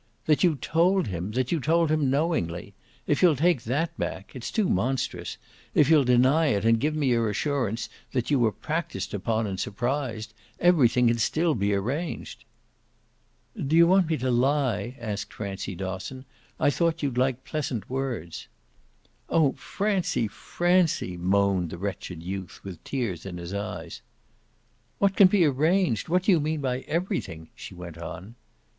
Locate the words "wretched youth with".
21.77-22.83